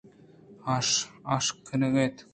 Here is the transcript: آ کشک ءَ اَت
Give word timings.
آ 0.73 0.75
کشک 1.25 1.69
ءَ 1.87 1.95
اَت 1.97 2.15